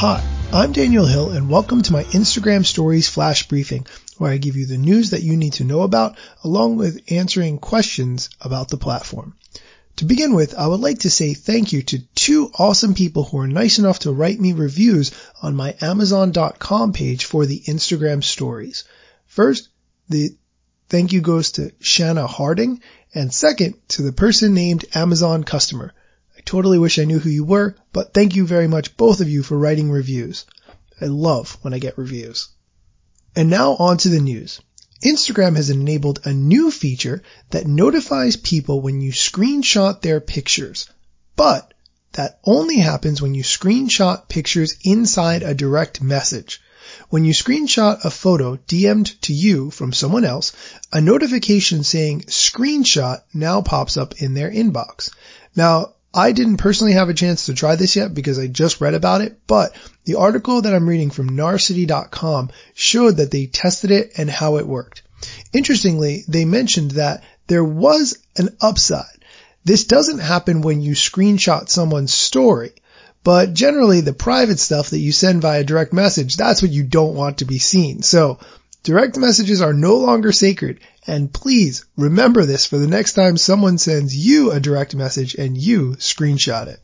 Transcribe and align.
Hi, 0.00 0.22
I'm 0.52 0.70
Daniel 0.70 1.06
Hill 1.06 1.30
and 1.30 1.50
welcome 1.50 1.82
to 1.82 1.92
my 1.92 2.04
Instagram 2.04 2.64
stories 2.64 3.08
flash 3.08 3.48
briefing 3.48 3.84
where 4.16 4.30
I 4.30 4.36
give 4.36 4.54
you 4.54 4.64
the 4.64 4.78
news 4.78 5.10
that 5.10 5.24
you 5.24 5.36
need 5.36 5.54
to 5.54 5.64
know 5.64 5.82
about 5.82 6.16
along 6.44 6.76
with 6.76 7.02
answering 7.10 7.58
questions 7.58 8.30
about 8.40 8.68
the 8.68 8.76
platform. 8.76 9.34
To 9.96 10.04
begin 10.04 10.34
with, 10.34 10.54
I 10.54 10.68
would 10.68 10.78
like 10.78 11.00
to 11.00 11.10
say 11.10 11.34
thank 11.34 11.72
you 11.72 11.82
to 11.82 11.98
two 12.14 12.52
awesome 12.56 12.94
people 12.94 13.24
who 13.24 13.38
are 13.38 13.48
nice 13.48 13.80
enough 13.80 13.98
to 14.00 14.12
write 14.12 14.38
me 14.40 14.52
reviews 14.52 15.10
on 15.42 15.56
my 15.56 15.74
Amazon.com 15.80 16.92
page 16.92 17.24
for 17.24 17.44
the 17.44 17.60
Instagram 17.66 18.22
stories. 18.22 18.84
First, 19.26 19.68
the 20.08 20.30
thank 20.88 21.12
you 21.12 21.22
goes 21.22 21.50
to 21.52 21.72
Shanna 21.80 22.28
Harding 22.28 22.82
and 23.16 23.34
second 23.34 23.74
to 23.88 24.02
the 24.02 24.12
person 24.12 24.54
named 24.54 24.84
Amazon 24.94 25.42
customer. 25.42 25.92
Totally 26.48 26.78
wish 26.78 26.98
I 26.98 27.04
knew 27.04 27.18
who 27.18 27.28
you 27.28 27.44
were, 27.44 27.76
but 27.92 28.14
thank 28.14 28.34
you 28.34 28.46
very 28.46 28.66
much 28.66 28.96
both 28.96 29.20
of 29.20 29.28
you 29.28 29.42
for 29.42 29.58
writing 29.58 29.90
reviews. 29.90 30.46
I 30.98 31.04
love 31.04 31.58
when 31.60 31.74
I 31.74 31.78
get 31.78 31.98
reviews. 31.98 32.48
And 33.36 33.50
now 33.50 33.76
on 33.76 33.98
to 33.98 34.08
the 34.08 34.18
news. 34.18 34.58
Instagram 35.04 35.56
has 35.56 35.68
enabled 35.68 36.20
a 36.24 36.32
new 36.32 36.70
feature 36.70 37.22
that 37.50 37.66
notifies 37.66 38.36
people 38.36 38.80
when 38.80 39.02
you 39.02 39.12
screenshot 39.12 40.00
their 40.00 40.22
pictures, 40.22 40.88
but 41.36 41.74
that 42.12 42.40
only 42.44 42.78
happens 42.78 43.20
when 43.20 43.34
you 43.34 43.42
screenshot 43.42 44.26
pictures 44.30 44.74
inside 44.82 45.42
a 45.42 45.52
direct 45.52 46.00
message. 46.00 46.62
When 47.10 47.26
you 47.26 47.34
screenshot 47.34 48.02
a 48.06 48.10
photo 48.10 48.56
DM'd 48.56 49.20
to 49.24 49.34
you 49.34 49.70
from 49.70 49.92
someone 49.92 50.24
else, 50.24 50.52
a 50.94 51.02
notification 51.02 51.84
saying 51.84 52.22
screenshot 52.22 53.20
now 53.34 53.60
pops 53.60 53.98
up 53.98 54.22
in 54.22 54.32
their 54.32 54.50
inbox. 54.50 55.10
Now, 55.54 55.92
I 56.18 56.32
didn't 56.32 56.56
personally 56.56 56.94
have 56.94 57.08
a 57.08 57.14
chance 57.14 57.46
to 57.46 57.54
try 57.54 57.76
this 57.76 57.94
yet 57.94 58.12
because 58.12 58.40
I 58.40 58.48
just 58.48 58.80
read 58.80 58.94
about 58.94 59.20
it, 59.20 59.38
but 59.46 59.72
the 60.04 60.16
article 60.16 60.60
that 60.60 60.74
I'm 60.74 60.88
reading 60.88 61.10
from 61.10 61.30
narcity.com 61.30 62.50
showed 62.74 63.18
that 63.18 63.30
they 63.30 63.46
tested 63.46 63.92
it 63.92 64.10
and 64.16 64.28
how 64.28 64.56
it 64.56 64.66
worked. 64.66 65.02
Interestingly, 65.52 66.24
they 66.26 66.44
mentioned 66.44 66.92
that 66.92 67.22
there 67.46 67.62
was 67.62 68.18
an 68.36 68.48
upside. 68.60 69.04
This 69.64 69.84
doesn't 69.84 70.18
happen 70.18 70.60
when 70.60 70.80
you 70.80 70.94
screenshot 70.94 71.68
someone's 71.68 72.12
story, 72.12 72.72
but 73.22 73.54
generally 73.54 74.00
the 74.00 74.12
private 74.12 74.58
stuff 74.58 74.90
that 74.90 74.98
you 74.98 75.12
send 75.12 75.42
via 75.42 75.62
direct 75.62 75.92
message, 75.92 76.34
that's 76.34 76.62
what 76.62 76.72
you 76.72 76.82
don't 76.82 77.14
want 77.14 77.38
to 77.38 77.44
be 77.44 77.60
seen. 77.60 78.02
So 78.02 78.40
direct 78.82 79.16
messages 79.16 79.60
are 79.60 79.72
no 79.72 79.96
longer 79.96 80.32
sacred 80.32 80.80
and 81.06 81.32
please 81.32 81.86
remember 81.96 82.44
this 82.44 82.66
for 82.66 82.76
the 82.76 82.86
next 82.86 83.14
time 83.14 83.36
someone 83.36 83.78
sends 83.78 84.14
you 84.14 84.50
a 84.52 84.60
direct 84.60 84.94
message 84.94 85.34
and 85.34 85.56
you 85.56 85.92
screenshot 85.92 86.66
it. 86.66 86.80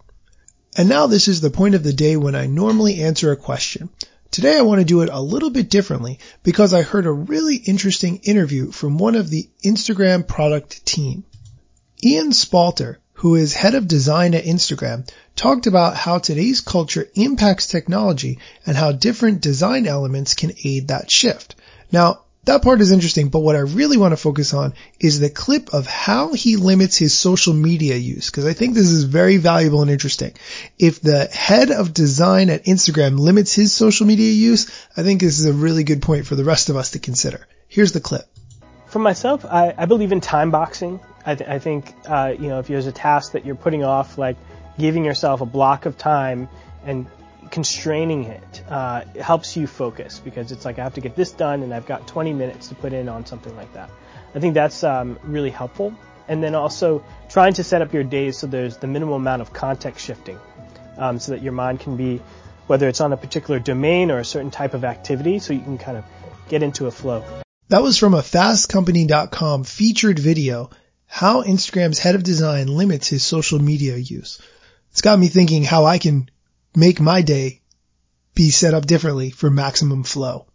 And 0.76 0.88
now 0.88 1.06
this 1.06 1.28
is 1.28 1.40
the 1.40 1.50
point 1.50 1.74
of 1.74 1.82
the 1.82 1.92
day 1.92 2.16
when 2.16 2.34
I 2.34 2.46
normally 2.46 3.02
answer 3.02 3.30
a 3.30 3.36
question. 3.36 3.90
Today 4.30 4.56
I 4.56 4.62
want 4.62 4.80
to 4.80 4.84
do 4.84 5.02
it 5.02 5.10
a 5.12 5.20
little 5.20 5.50
bit 5.50 5.70
differently 5.70 6.18
because 6.42 6.72
I 6.72 6.82
heard 6.82 7.06
a 7.06 7.12
really 7.12 7.56
interesting 7.56 8.16
interview 8.24 8.72
from 8.72 8.98
one 8.98 9.14
of 9.14 9.30
the 9.30 9.48
Instagram 9.62 10.26
product 10.26 10.84
team. 10.84 11.24
Ian 12.02 12.32
Spalter, 12.32 12.98
who 13.12 13.36
is 13.36 13.52
head 13.52 13.74
of 13.74 13.86
design 13.86 14.34
at 14.34 14.44
Instagram, 14.44 15.08
talked 15.36 15.66
about 15.66 15.96
how 15.96 16.18
today's 16.18 16.60
culture 16.60 17.08
impacts 17.14 17.66
technology 17.66 18.38
and 18.66 18.76
how 18.76 18.90
different 18.90 19.40
design 19.40 19.86
elements 19.86 20.34
can 20.34 20.52
aid 20.64 20.88
that 20.88 21.10
shift. 21.10 21.54
Now, 21.94 22.24
that 22.44 22.62
part 22.62 22.80
is 22.80 22.90
interesting, 22.90 23.28
but 23.28 23.38
what 23.38 23.56
I 23.56 23.60
really 23.60 23.96
want 23.96 24.12
to 24.12 24.16
focus 24.16 24.52
on 24.52 24.74
is 25.00 25.20
the 25.20 25.30
clip 25.30 25.72
of 25.72 25.86
how 25.86 26.34
he 26.34 26.56
limits 26.56 26.96
his 26.96 27.16
social 27.16 27.54
media 27.54 27.96
use, 27.96 28.30
because 28.30 28.46
I 28.46 28.52
think 28.52 28.74
this 28.74 28.90
is 28.90 29.04
very 29.04 29.36
valuable 29.38 29.80
and 29.80 29.90
interesting. 29.90 30.34
If 30.76 31.00
the 31.00 31.26
head 31.26 31.70
of 31.70 31.94
design 31.94 32.50
at 32.50 32.64
Instagram 32.64 33.18
limits 33.18 33.54
his 33.54 33.72
social 33.72 34.06
media 34.06 34.32
use, 34.32 34.70
I 34.96 35.04
think 35.04 35.20
this 35.20 35.38
is 35.38 35.46
a 35.46 35.52
really 35.52 35.84
good 35.84 36.02
point 36.02 36.26
for 36.26 36.34
the 36.34 36.44
rest 36.44 36.68
of 36.68 36.76
us 36.76 36.90
to 36.90 36.98
consider. 36.98 37.46
Here's 37.68 37.92
the 37.92 38.00
clip. 38.00 38.26
For 38.88 38.98
myself, 38.98 39.44
I, 39.44 39.72
I 39.78 39.86
believe 39.86 40.12
in 40.12 40.20
time 40.20 40.50
boxing. 40.50 41.00
I, 41.24 41.36
th- 41.36 41.48
I 41.48 41.58
think, 41.60 41.94
uh, 42.06 42.34
you 42.38 42.48
know, 42.48 42.58
if 42.58 42.66
there's 42.66 42.86
a 42.86 42.92
task 42.92 43.32
that 43.32 43.46
you're 43.46 43.54
putting 43.54 43.84
off, 43.84 44.18
like 44.18 44.36
giving 44.78 45.04
yourself 45.04 45.40
a 45.40 45.46
block 45.46 45.86
of 45.86 45.96
time 45.96 46.48
and 46.84 47.06
constraining 47.54 48.24
it 48.24 48.64
uh, 48.68 49.04
helps 49.20 49.56
you 49.56 49.68
focus 49.68 50.18
because 50.18 50.50
it's 50.50 50.64
like 50.64 50.80
I 50.80 50.82
have 50.82 50.94
to 50.94 51.00
get 51.00 51.14
this 51.14 51.30
done 51.30 51.62
and 51.62 51.72
I've 51.72 51.86
got 51.86 52.08
20 52.08 52.32
minutes 52.32 52.66
to 52.68 52.74
put 52.74 52.92
in 52.92 53.08
on 53.08 53.26
something 53.26 53.54
like 53.54 53.72
that. 53.74 53.90
I 54.34 54.40
think 54.40 54.54
that's 54.54 54.82
um, 54.82 55.20
really 55.22 55.50
helpful. 55.50 55.94
And 56.26 56.42
then 56.42 56.56
also 56.56 57.04
trying 57.28 57.52
to 57.54 57.62
set 57.62 57.80
up 57.80 57.94
your 57.94 58.02
days 58.02 58.38
so 58.38 58.48
there's 58.48 58.78
the 58.78 58.88
minimal 58.88 59.14
amount 59.14 59.40
of 59.40 59.52
context 59.52 60.04
shifting 60.04 60.36
um, 60.98 61.20
so 61.20 61.30
that 61.30 61.42
your 61.42 61.52
mind 61.52 61.78
can 61.78 61.96
be, 61.96 62.20
whether 62.66 62.88
it's 62.88 63.00
on 63.00 63.12
a 63.12 63.16
particular 63.16 63.60
domain 63.60 64.10
or 64.10 64.18
a 64.18 64.24
certain 64.24 64.50
type 64.50 64.74
of 64.74 64.84
activity, 64.84 65.38
so 65.38 65.52
you 65.52 65.60
can 65.60 65.78
kind 65.78 65.96
of 65.96 66.04
get 66.48 66.64
into 66.64 66.88
a 66.88 66.90
flow. 66.90 67.24
That 67.68 67.82
was 67.82 67.98
from 67.98 68.14
a 68.14 68.22
fastcompany.com 68.22 69.62
featured 69.62 70.18
video, 70.18 70.70
how 71.06 71.44
Instagram's 71.44 72.00
head 72.00 72.16
of 72.16 72.24
design 72.24 72.66
limits 72.66 73.06
his 73.06 73.22
social 73.22 73.60
media 73.60 73.96
use. 73.96 74.42
It's 74.90 75.02
got 75.02 75.20
me 75.20 75.28
thinking 75.28 75.62
how 75.62 75.84
I 75.84 75.98
can 75.98 76.28
make 76.76 77.00
my 77.00 77.22
day 77.22 77.60
be 78.34 78.50
set 78.50 78.74
up 78.74 78.86
differently 78.86 79.30
for 79.30 79.50
maximum 79.50 80.02
flow. 80.02 80.46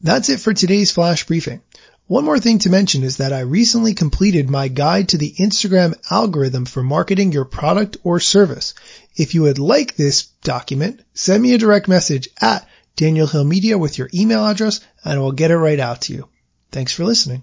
That's 0.00 0.28
it 0.28 0.40
for 0.40 0.54
today's 0.54 0.90
flash 0.90 1.26
briefing. 1.26 1.60
One 2.06 2.24
more 2.24 2.38
thing 2.38 2.60
to 2.60 2.70
mention 2.70 3.02
is 3.02 3.18
that 3.18 3.34
I 3.34 3.40
recently 3.40 3.92
completed 3.92 4.48
my 4.48 4.68
guide 4.68 5.10
to 5.10 5.18
the 5.18 5.34
Instagram 5.38 5.94
algorithm 6.10 6.64
for 6.64 6.82
marketing 6.82 7.32
your 7.32 7.44
product 7.44 7.98
or 8.02 8.18
service. 8.18 8.72
If 9.14 9.34
you 9.34 9.42
would 9.42 9.58
like 9.58 9.94
this 9.94 10.28
document, 10.42 11.02
send 11.12 11.42
me 11.42 11.52
a 11.52 11.58
direct 11.58 11.86
message 11.86 12.28
at 12.40 12.66
Daniel 12.96 13.26
Hill 13.26 13.44
Media 13.44 13.76
with 13.76 13.98
your 13.98 14.08
email 14.14 14.46
address 14.46 14.80
and 15.04 15.18
I 15.18 15.18
will 15.18 15.32
get 15.32 15.50
it 15.50 15.58
right 15.58 15.78
out 15.78 16.02
to 16.02 16.14
you. 16.14 16.28
Thanks 16.72 16.92
for 16.92 17.04
listening. 17.04 17.42